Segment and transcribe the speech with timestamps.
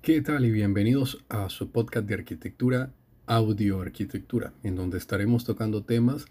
[0.00, 2.92] ¿Qué tal y bienvenidos a su podcast de arquitectura,
[3.26, 6.26] audio arquitectura, en donde estaremos tocando temas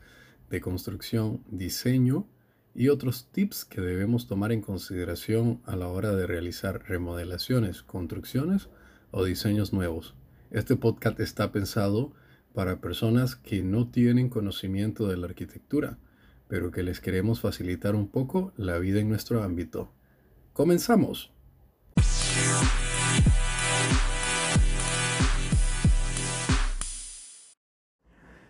[0.49, 2.27] de construcción, diseño
[2.73, 8.69] y otros tips que debemos tomar en consideración a la hora de realizar remodelaciones, construcciones
[9.11, 10.15] o diseños nuevos.
[10.49, 12.13] Este podcast está pensado
[12.53, 15.97] para personas que no tienen conocimiento de la arquitectura,
[16.47, 19.91] pero que les queremos facilitar un poco la vida en nuestro ámbito.
[20.53, 21.31] ¡Comenzamos!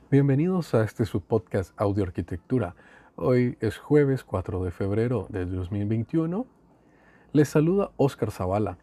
[0.10, 2.76] Bienvenidos a este subpodcast Audio Arquitectura.
[3.16, 6.48] Hoy es jueves 4 de febrero de 2021.
[7.34, 8.78] Les saluda Oscar Zavala.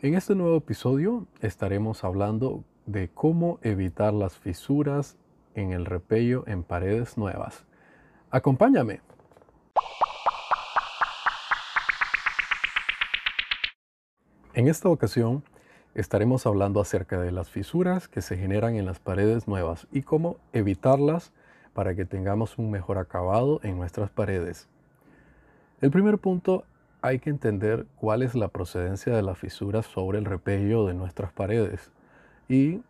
[0.00, 5.16] En este nuevo episodio estaremos hablando de cómo evitar las fisuras
[5.54, 7.64] en el repello en paredes nuevas.
[8.30, 9.00] Acompáñame.
[14.54, 15.44] En esta ocasión
[15.94, 20.38] estaremos hablando acerca de las fisuras que se generan en las paredes nuevas y cómo
[20.52, 21.32] evitarlas
[21.72, 24.68] para que tengamos un mejor acabado en nuestras paredes.
[25.80, 26.64] El primer punto,
[27.02, 31.32] hay que entender cuál es la procedencia de las fisuras sobre el repello de nuestras
[31.32, 31.90] paredes
[32.50, 32.82] y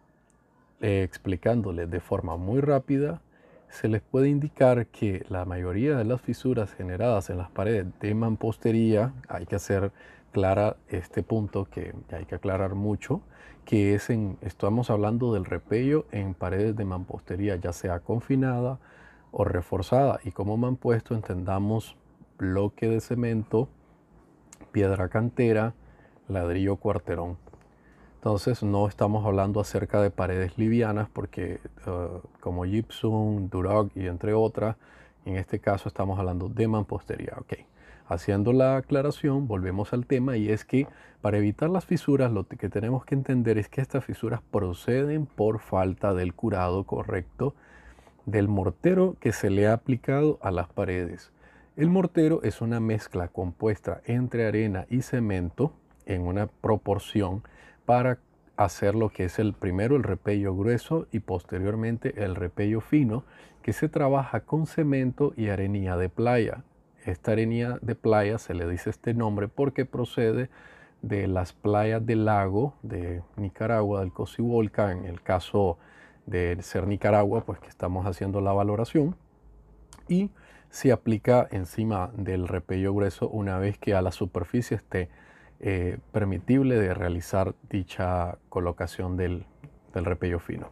[0.81, 3.21] eh, explicándole de forma muy rápida,
[3.69, 8.15] se les puede indicar que la mayoría de las fisuras generadas en las paredes de
[8.15, 9.93] mampostería, hay que hacer
[10.33, 13.21] clara este punto que hay que aclarar mucho,
[13.67, 18.79] que es en, estamos hablando del repello en paredes de mampostería, ya sea confinada
[19.31, 20.21] o reforzada.
[20.25, 21.97] Y como mampuesto entendamos
[22.39, 23.69] bloque de cemento,
[24.73, 25.75] piedra cantera,
[26.29, 27.50] ladrillo cuarterón.
[28.21, 34.35] Entonces no estamos hablando acerca de paredes livianas porque uh, como gypsum, duroc y entre
[34.35, 34.77] otras,
[35.25, 37.33] en este caso estamos hablando de mampostería.
[37.39, 37.65] Okay.
[38.09, 40.87] Haciendo la aclaración, volvemos al tema y es que
[41.23, 45.59] para evitar las fisuras lo que tenemos que entender es que estas fisuras proceden por
[45.59, 47.55] falta del curado correcto
[48.27, 51.33] del mortero que se le ha aplicado a las paredes.
[51.75, 55.73] El mortero es una mezcla compuesta entre arena y cemento
[56.05, 57.43] en una proporción
[57.91, 58.19] para
[58.57, 63.25] hacer lo que es el primero el repello grueso y posteriormente el repello fino
[63.63, 66.63] que se trabaja con cemento y arenilla de playa.
[67.05, 70.51] Esta arenilla de playa se le dice este nombre porque procede
[71.03, 75.77] de las playas del lago de Nicaragua, del Cocibolca, en el caso
[76.27, 79.17] de ser Nicaragua, pues que estamos haciendo la valoración,
[80.07, 80.31] y
[80.69, 85.09] se aplica encima del repello grueso una vez que a la superficie esté
[85.61, 89.45] eh, permitible de realizar dicha colocación del,
[89.93, 90.71] repello fino.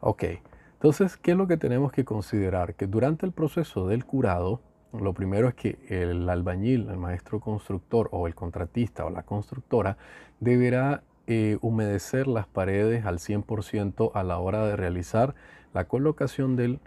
[0.00, 0.24] Ok,
[0.72, 2.74] entonces, ¿qué es lo que tenemos que considerar?
[2.74, 4.60] Que durante el proceso del curado,
[4.92, 9.96] lo primero es que el albañil, el maestro constructor o el contratista o la constructora
[10.40, 15.36] deberá eh, humedecer las paredes al 100% a la hora de realizar
[15.72, 16.80] la colocación del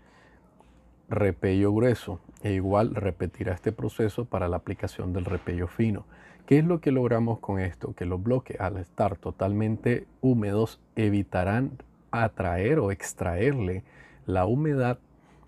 [1.07, 6.05] repello grueso e igual repetirá este proceso para la aplicación del repello fino.
[6.45, 7.93] ¿Qué es lo que logramos con esto?
[7.93, 11.71] Que los bloques al estar totalmente húmedos evitarán
[12.11, 13.83] atraer o extraerle
[14.25, 14.99] la humedad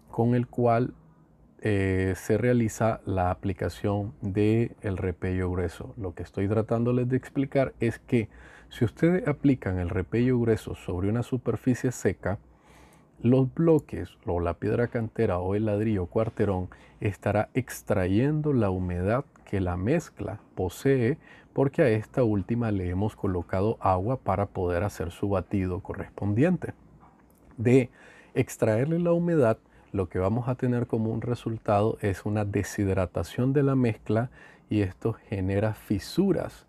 [0.10, 0.94] con el cual
[1.62, 5.94] eh, se realiza la aplicación del el repello grueso.
[5.98, 8.30] Lo que estoy tratándoles de explicar es que
[8.70, 12.40] si ustedes aplican el repello grueso sobre una superficie seca,
[13.22, 19.62] los bloques o la piedra cantera o el ladrillo cuarterón estará extrayendo la humedad que
[19.62, 21.18] la mezcla posee
[21.54, 26.74] porque a esta última le hemos colocado agua para poder hacer su batido correspondiente.
[27.58, 27.90] De
[28.34, 29.58] extraerle la humedad,
[29.94, 34.30] lo que vamos a tener como un resultado es una deshidratación de la mezcla
[34.70, 36.66] y esto genera fisuras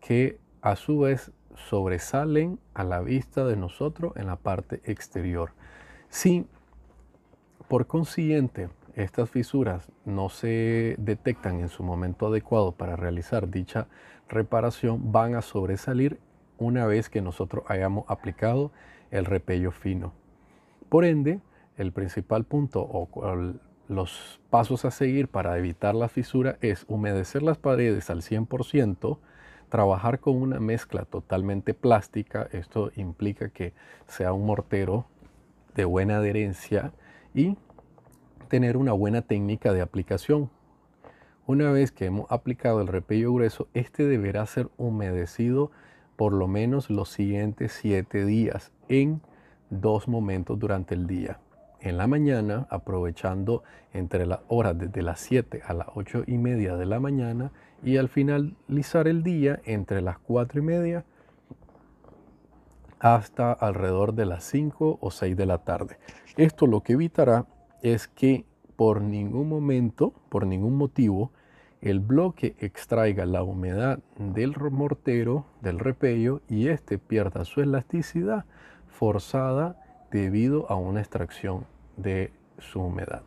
[0.00, 5.52] que a su vez sobresalen a la vista de nosotros en la parte exterior.
[6.16, 6.46] Si
[7.68, 13.86] por consiguiente estas fisuras no se detectan en su momento adecuado para realizar dicha
[14.26, 16.18] reparación, van a sobresalir
[16.56, 18.72] una vez que nosotros hayamos aplicado
[19.10, 20.14] el repello fino.
[20.88, 21.40] Por ende,
[21.76, 23.10] el principal punto o
[23.86, 29.18] los pasos a seguir para evitar la fisura es humedecer las paredes al 100%,
[29.68, 33.74] trabajar con una mezcla totalmente plástica, esto implica que
[34.06, 35.04] sea un mortero
[35.76, 36.92] de buena adherencia
[37.34, 37.56] y
[38.48, 40.50] tener una buena técnica de aplicación.
[41.46, 45.70] Una vez que hemos aplicado el repello grueso, este deberá ser humedecido
[46.16, 49.20] por lo menos los siguientes 7 días en
[49.70, 51.38] dos momentos durante el día.
[51.78, 53.62] en la mañana, aprovechando
[53.92, 57.52] entre las horas desde las 7 a las 8 y media de la mañana
[57.84, 61.04] y al finalizar el día entre las 4 y media
[62.98, 65.98] hasta alrededor de las 5 o 6 de la tarde.
[66.36, 67.46] Esto lo que evitará
[67.82, 68.44] es que
[68.76, 71.32] por ningún momento, por ningún motivo,
[71.80, 78.44] el bloque extraiga la humedad del mortero, del repello, y éste pierda su elasticidad
[78.88, 81.66] forzada debido a una extracción
[81.96, 83.22] de su humedad.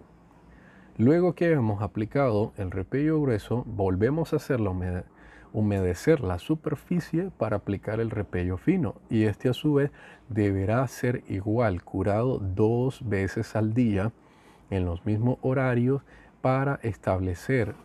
[0.98, 4.75] Luego que hemos aplicado el repello grueso, volvemos a hacerlo
[5.54, 9.92] humedecer la superficie para aplicar el repello fino y este a su vez
[10.28, 14.12] deberá ser igual curado dos veces al día
[14.69, 16.01] en los mismos horarios
[16.42, 17.75] para establecer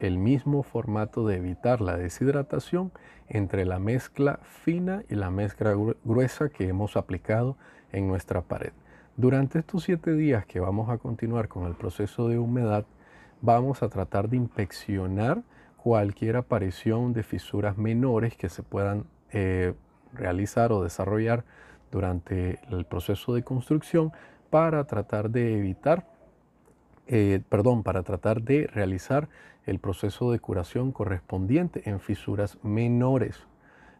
[0.00, 2.92] el mismo formato de evitar la deshidratación
[3.28, 5.74] entre la mezcla fina y la mezcla
[6.04, 7.56] gruesa que hemos aplicado
[7.92, 8.72] en nuestra pared.
[9.16, 12.84] Durante estos siete días que vamos a continuar con el proceso de humedad,
[13.40, 15.42] vamos a tratar de inspeccionar
[15.86, 19.72] cualquier aparición de fisuras menores que se puedan eh,
[20.12, 21.44] realizar o desarrollar
[21.92, 24.10] durante el proceso de construcción
[24.50, 26.08] para tratar de evitar,
[27.06, 29.28] eh, perdón, para tratar de realizar
[29.64, 33.46] el proceso de curación correspondiente en fisuras menores.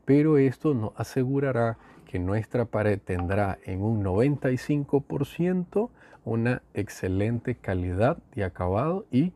[0.04, 5.90] Pero esto nos asegurará que nuestra pared tendrá en un 95%
[6.24, 9.32] una excelente calidad de acabado y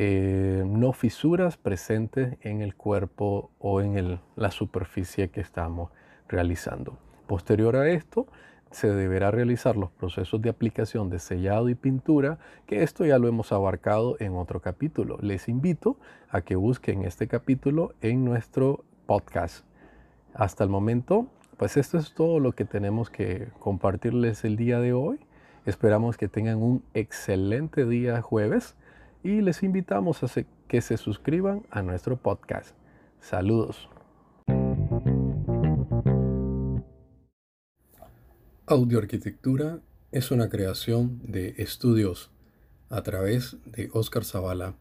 [0.00, 5.90] eh, no fisuras presentes en el cuerpo o en la superficie que estamos
[6.28, 6.96] realizando.
[7.26, 8.28] Posterior a esto,
[8.70, 13.26] se deberá realizar los procesos de aplicación de sellado y pintura, que esto ya lo
[13.26, 15.18] hemos abarcado en otro capítulo.
[15.20, 15.98] Les invito
[16.28, 19.66] a que busquen este capítulo en nuestro podcast.
[20.32, 24.92] Hasta el momento, pues esto es todo lo que tenemos que compartirles el día de
[24.92, 25.18] hoy.
[25.66, 28.76] Esperamos que tengan un excelente día jueves
[29.28, 30.26] y les invitamos a
[30.68, 32.74] que se suscriban a nuestro podcast.
[33.20, 33.90] Saludos.
[38.66, 39.80] Audioarquitectura
[40.12, 42.30] es una creación de estudios
[42.88, 44.76] a través de Oscar Zavala